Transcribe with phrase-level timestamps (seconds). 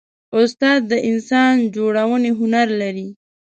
[0.37, 3.07] استاد د انسان جوړونې هنر لري.